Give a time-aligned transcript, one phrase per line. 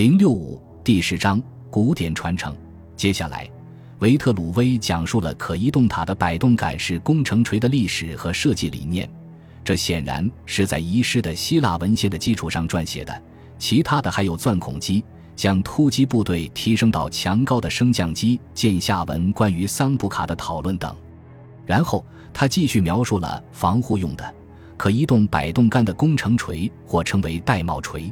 [0.00, 1.38] 零六五第十章
[1.68, 2.56] 古典传承。
[2.96, 3.46] 接下来，
[3.98, 9.06] 维特鲁威讲述了可移动塔的摆动杆式工程锤的历史和设计理念。
[9.62, 13.22] 这显然是在遗失的希腊文献的基础上撰写的。
[13.58, 15.04] 其他的还有钻孔机，
[15.36, 20.96] 将突击部队提升到强高的升降机，见下文关于桑布卡的讨论等。
[21.66, 24.34] 然后他继续描述了防护用的
[24.78, 28.10] 可移动摆动杆的工程锤，或称为玳瑁锤。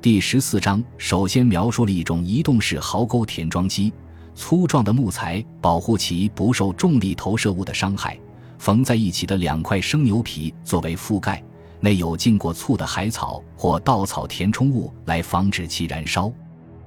[0.00, 3.92] 第十四章首先描述了一种移动式壕沟填装机，
[4.32, 8.16] 粗壮的木材保护其不受重力投射物的伤害。
[8.58, 11.42] 缝在一起的两块生牛皮作为覆盖，
[11.80, 16.32] 内有浸过醋的海草或稻草填充物来防止其燃烧。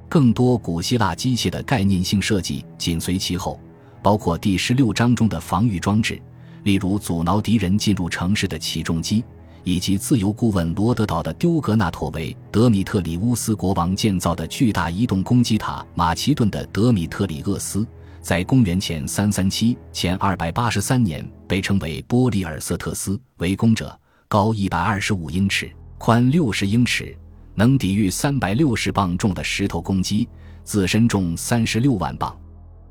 [0.08, 3.60] 更多古希腊机械的概念性设计紧随其后，
[4.02, 6.22] 包括第十六章中的防御装置，
[6.64, 9.22] 例如阻挠敌人进入城市的起重机，
[9.64, 17.86] 以及自由顾问罗德岛的丢格纳妥为德米特里乌斯国王建造的巨大移动攻击塔马其顿的德米特里厄斯。
[18.22, 27.18] 在公元前三三七前二百八十三年，被称为波利尔瑟特斯围攻者，高一百二十五英尺，宽六十英尺，
[27.56, 30.30] 能抵御三百六十磅重的石头攻击，
[30.64, 32.38] 自身重三十六万磅。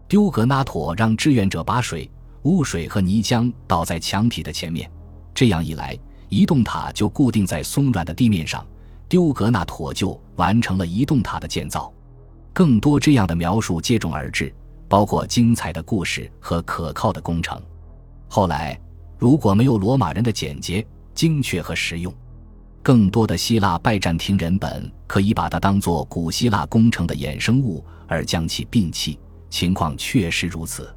[0.09, 2.11] 丢格纳妥让志愿者把水、
[2.43, 4.91] 污水和泥浆倒在墙体的前面，
[5.33, 5.97] 这样一来，
[6.31, 8.67] 移动塔就固定在松软的地面上，
[9.06, 11.92] 丢格纳妥就完成了移动塔的建造。
[12.55, 14.50] 更多这样的描述接踵而至。
[14.89, 17.62] 包括精彩的故事和可靠的工程。
[18.27, 18.77] 后来，
[19.20, 22.12] 如果没有罗马人的简洁、精确和实用，
[22.83, 29.17] 更多的希腊拜占庭人本可以把它当做古希腊工程的衍生物而将其摒弃。
[29.48, 30.92] 情况确实如此。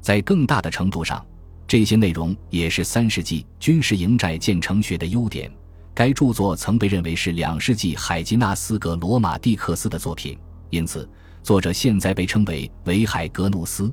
[0.00, 1.22] 在更大的程度上，
[1.66, 5.50] 这些内容也是三世纪军事营寨建成学的优点。
[5.94, 10.38] 该著作曾被认为是两世纪海吉纳斯·格罗马蒂克斯的作品，
[10.70, 11.08] 因此。
[11.42, 13.88] 作者现在被称为维海格努斯，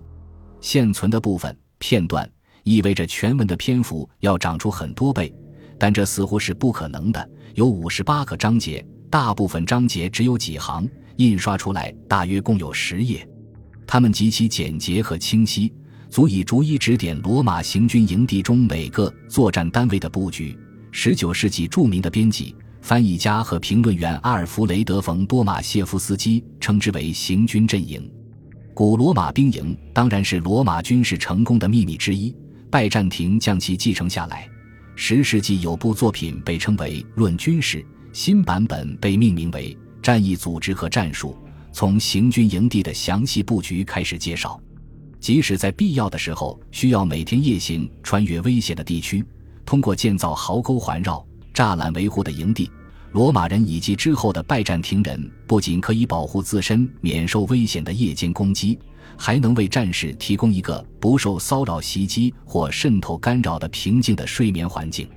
[0.59, 2.27] 现存的部分片段
[2.63, 5.31] 意味着全文的篇幅要长出很多倍，
[5.77, 7.29] 但这似乎是不可能的。
[7.53, 13.23] 有五十八个章节，大部分章节只有几行，印刷出来大约共有十页。
[13.85, 15.71] 它们极其简洁和清晰，
[16.13, 20.55] 足以逐一指点罗马行军营地中每个作战单位的布局。
[20.91, 22.55] 十九世纪著名的编辑。
[22.83, 28.07] 翻译家和评论员阿尔弗雷德·冯·多马谢夫斯基称之为行军阵营。
[28.75, 32.31] 古罗马兵营当然是罗马军事成功的秘密之一。
[32.69, 34.47] 拜占庭将其继承下来。
[34.95, 37.79] 十世纪有部作品被称为《论军事》，
[38.11, 41.35] 新版本被命名为《战役组织和战术》，
[41.71, 44.61] 从行军营地的详细布局开始介绍。
[45.23, 49.23] 即使在必要的时候需要每天夜行穿越危险的地区，
[49.65, 51.25] 通过建造壕沟环绕。
[51.53, 52.69] 栅栏维护的营地，
[53.13, 58.77] 罗马人以及之后的拜占庭人不仅可以保护自身免受危险的夜间攻击，
[59.15, 65.07] 还能为战士提供一个不受骚扰袭击或渗透干扰的平静的睡眠环境。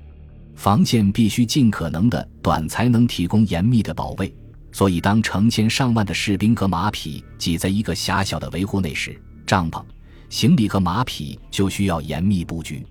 [0.55, 4.33] 防线必须尽可能的短，才能提供严密的保卫。
[4.71, 9.83] 所以，当成千上万的士兵和马匹挤在一个狭小的维护内时，帐篷、
[10.29, 12.85] 行李和马匹就需要严密布局。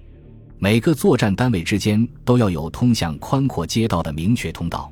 [0.57, 4.91] 每个作战单位之间都要有通向宽阔街道的明确通道，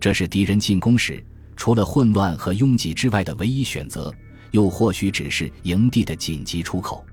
[0.00, 1.24] 这是敌人进攻时
[1.56, 4.12] 除了混乱和拥挤之外的唯一选择，
[4.52, 7.04] 又或许只是营地的紧急出口。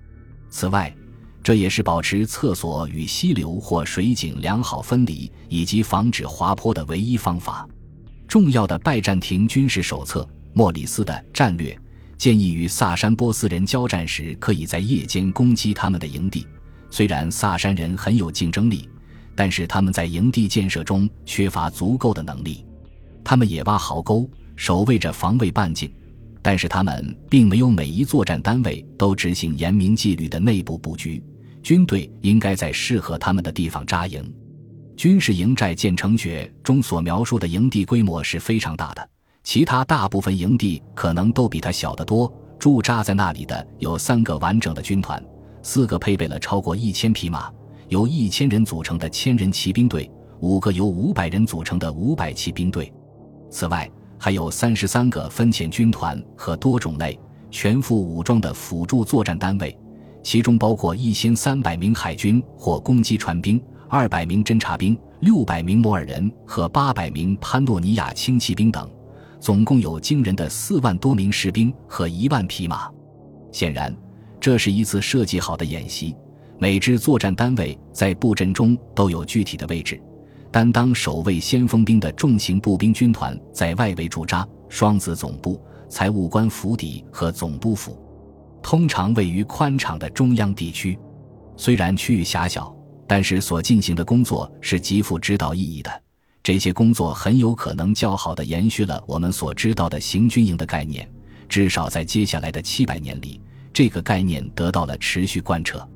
[0.49, 0.93] 此外，
[1.43, 7.67] 这也是保持厕所与溪流或水井良好分离以及防止滑坡的唯一方法。
[8.27, 11.77] 重要的拜占庭军事手册莫里斯的战略
[12.19, 16.45] 建议与萨珊波斯人交战时，可以在夜间攻击他们的营地。
[16.91, 18.89] 虽然萨珊人很有竞争力，
[19.35, 22.65] 但是他们在营地建设中缺乏足够的能力。
[23.23, 25.89] 他们也挖壕沟，守卫着防卫半径，
[26.41, 31.23] 但是他们并没有每一作战单位都执行严明纪律的内部布局。
[31.63, 34.21] 军队应该在适合他们的地方扎营。
[34.97, 39.09] 军事营寨建成学中所描述的营地规模是非常大的，
[39.49, 42.31] 其他大部分营地可能都比它小得多。
[42.59, 45.19] 驻扎在那里的有三个完整的军团。
[45.63, 47.51] 四个配备了超过一千匹马，
[47.87, 50.07] 由一千人组成的千人骑兵队；
[50.39, 52.93] 五个由五百人组成的五百骑兵队。
[53.49, 53.89] 此外，
[54.19, 57.19] 还有三十三个分遣军团和多种类、
[57.49, 59.75] 全副武装的辅助作战单位，
[60.21, 68.87] 其中包括一千三百名海军或攻击船兵、二百名侦察兵、六百名摩尔人和八百名潘诺尼亚轻骑兵等，
[69.39, 72.89] 总共有惊人的四万多名士兵和一万匹马。
[73.51, 73.95] 显然。
[74.41, 76.15] 这是一次设计好的演习，
[76.57, 80.01] 每支作战单位在布阵中都有具体的位置。
[80.49, 88.01] 担当守卫先锋兵的重型步兵军团在外围驻扎，双子总部、财务官府邸和总督府，
[88.63, 90.97] 通常位于宽敞的中央地区。
[91.57, 92.73] 虽然区域狭小，
[93.05, 95.91] 但是所进行的工作是极富指导意义的。
[96.41, 101.07] 这些工作很有可能较好地延续了我们所知道的行军营的概念，
[101.47, 103.39] 至少在接下来的七百年里，
[103.73, 105.87] 这个概念得到了持续贯彻。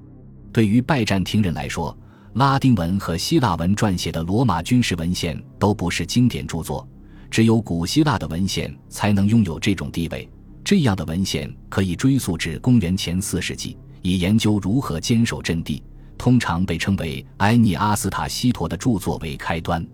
[0.51, 1.97] 对于拜占庭人来说，
[2.33, 6.87] 拉丁文和希腊文撰写的罗马军事文献都不是经典著作，
[7.31, 10.29] 只有古希腊的文献才能拥有这种地位。
[10.63, 15.81] 这样的文献可以追溯至公元前四世纪，以研究如何坚守阵地，
[16.17, 19.85] 通常被称为埃涅阿斯塔西陀的著作为开端。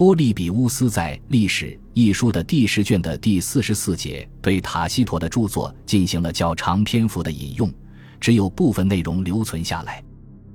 [0.00, 7.70] 波利比乌斯在《历史》一书的第十卷的第四十四节对塔西佗的著作进行了较长篇幅的引用，
[8.18, 10.02] 只有部分内容留存下来。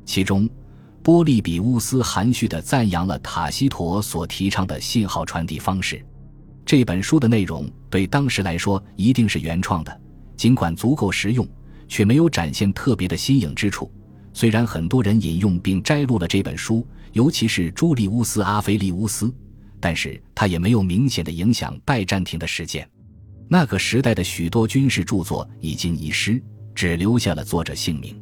[0.04, 0.50] 其中，
[1.04, 6.04] 波利比乌斯含蓄地赞扬了塔西佗所提倡的信号传递方式。
[6.66, 10.02] 这本书的内容对当时来说一定是原创的，
[10.36, 11.48] 尽管足够实用，
[11.88, 13.92] 却没有展现特别的新颖之处。
[14.34, 16.84] 虽然很多人引用并摘录了这本书。
[17.16, 19.34] 尤其是朱利乌斯·阿菲利乌斯，
[19.80, 22.86] 但是他也没有明显的影响拜占庭的实践。
[23.48, 26.44] 那个时代的许多军事著作已经遗失，
[26.76, 28.22] 只留下了作者姓名。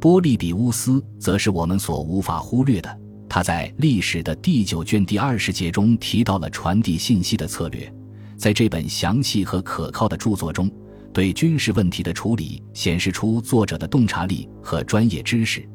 [0.00, 3.00] 波利比乌斯则是我们所无法忽略的。
[3.28, 7.94] 他在《历史》的第九卷第二十节中提到了传递信息的策略。
[8.36, 10.68] 在这本详细和可靠的著作中，
[11.12, 15.68] 对军事问题的处理显示出作者的洞察力和专业知识。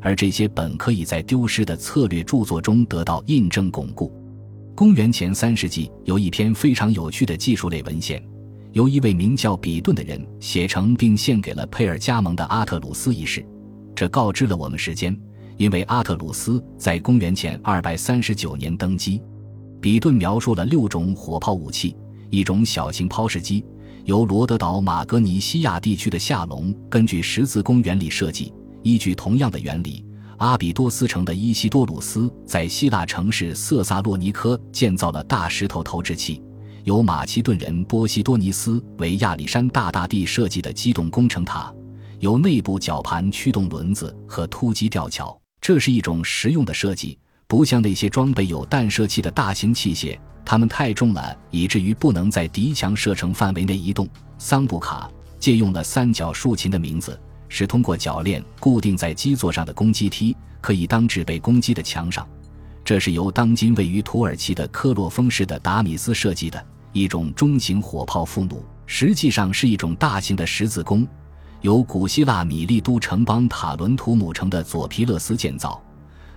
[0.00, 4.12] 而这些本可以在丢失的策略著作中得到印证巩固。
[4.74, 8.22] 公元前三世纪，有一篇非常有趣的技术类文献，
[8.72, 13.44] 由一位名叫比顿的人写成并献给了佩尔加盟的阿特鲁斯一世。
[13.94, 15.18] 这告知了我们时间，
[15.56, 19.22] 因为阿特鲁斯在公元前二百三十九年登基。
[19.80, 21.96] 比顿描述了六种火炮武器，
[22.28, 23.64] 一种小型抛石机，
[24.04, 28.52] 由罗德岛马格尼西亚地区的夏隆根据十字弓原理设计。
[28.86, 30.04] 依据同样的原理，
[30.36, 36.40] 阿比多斯城的伊西多鲁斯在希腊城市色萨洛尼科建造了大石头投掷器；
[36.84, 41.74] 由马其顿人波西多尼斯为亚历山大大帝设计的机动工程塔，
[42.20, 45.36] 由内部绞盘驱动轮子和突击吊桥。
[45.60, 47.18] 这是一种实用的设计，
[47.48, 54.08] 不像那些装备有弹射器的大型器械，它们太重了，以至于不能在敌墙射程范围内移动。
[54.38, 55.10] 桑布卡
[55.40, 57.20] 借用了三角竖琴的名字。
[57.48, 62.26] 是通过铰链固定在基座上的攻击梯，可以当指被攻击的墙上。
[62.84, 71.06] 这是由当今位于土耳其的科洛峰市的达米斯设计的一种中型火炮副弩，实际上是一种大型的十字弓，
[71.62, 75.82] 由古希腊米利都城邦塔伦图姆城的佐皮勒斯建造。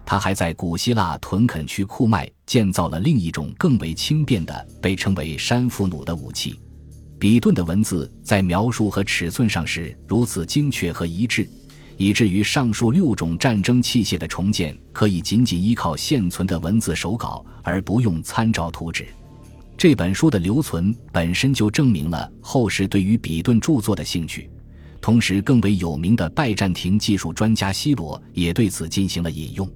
[0.05, 6.59] 他还在古希腊屯垦区库麦建造了另一种更为轻便的，被称为山副弩的武器。
[7.19, 11.48] 比顿的文字在描述和尺寸上是如此精确和一致，
[11.98, 19.06] 以至于上述六种战争器械的重建可以仅仅依靠现存的文字手稿，而不用参照图纸。
[19.77, 24.50] 这本书的留存本身就证明了后世对于比顿著作的兴趣，
[25.01, 29.69] 同时更为有名的拜占庭技术专家希罗也对此进行了引用，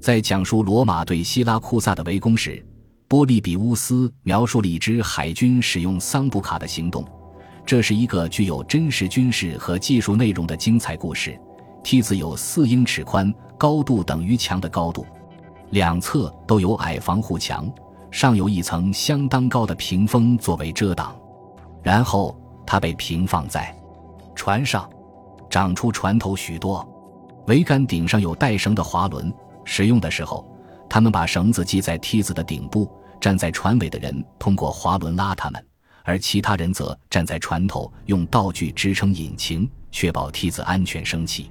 [0.00, 2.62] 在讲述罗马对希拉库萨的围攻时。
[3.14, 7.04] 波利比乌斯描述了一支海军使用桑布卡的行动，
[7.64, 11.40] 这是一个具有真实军事和技术内容的精彩故事。
[11.84, 15.06] 梯子有四英尺宽，高度等于墙的高度，
[15.70, 17.72] 两侧都有矮防护墙，
[18.10, 21.14] 上有一层相当高的屏风作为遮挡。
[21.84, 23.72] 然后它被平放在
[24.34, 24.90] 船上，
[25.48, 26.84] 长出船头许多，
[27.46, 29.32] 桅杆顶上有带绳的滑轮，
[29.64, 30.44] 使用的时候。
[30.86, 32.88] 他们把绳子系在梯子的顶部，
[33.20, 35.66] 站在船尾的人通过滑轮拉他们，
[36.02, 41.50] 而其他人则站在船头，用道具支撑引擎，确保梯子安全升起。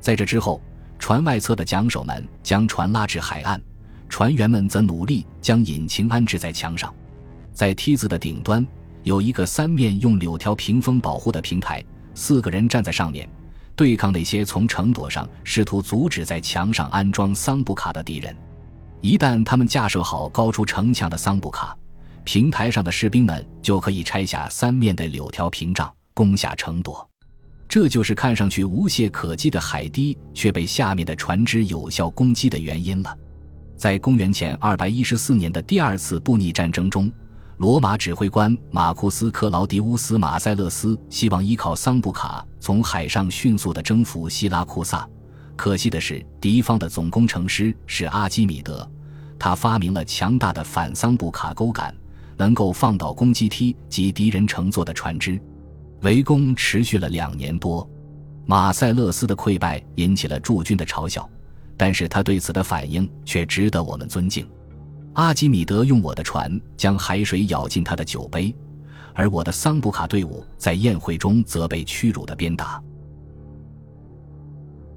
[0.00, 0.60] 在这之后，
[0.98, 3.60] 船外侧的桨手们将船拉至海岸，
[4.08, 6.92] 船员们则努力将引擎安置在墙上。
[7.52, 8.66] 在梯子的顶端
[9.02, 11.84] 有一个三面用柳条屏风保护的平台，
[12.14, 13.28] 四个人站在上面，
[13.76, 18.34] 对抗那些从城垛上试图阻止在墙上安装桑布卡的敌人。
[19.04, 21.76] 一旦他们架设好高出城墙的桑布卡，
[22.24, 27.06] 平台上的士兵们就可以拆下三面的柳条屏障，攻下城垛。
[27.68, 33.14] 这就是看上去无懈可击的海堤却被下面的船只有效攻击的原因了。
[33.76, 37.12] 在公元前214年的第二次布匿战争中，
[37.58, 45.06] 罗马指挥官马库斯·克劳迪乌斯·马塞勒斯希望依靠桑布卡从海上迅速地征服希拉库萨。
[45.56, 48.88] 可惜的是，敌方的总工程师是阿基米德，
[49.38, 51.94] 他发明了强大的反桑布卡钩杆，
[52.36, 55.40] 能够放倒攻击梯及敌人乘坐的船只。
[56.02, 57.88] 围攻持续了两年多，
[58.46, 61.28] 马塞勒斯的溃败引起了驻军的嘲笑，
[61.76, 64.46] 但是他对此的反应却值得我们尊敬。
[65.14, 68.54] 阿基米德用我的船将海水舀进他的酒杯，
[69.14, 72.82] 而我的桑布卡队伍在宴会中则被屈辱的鞭打。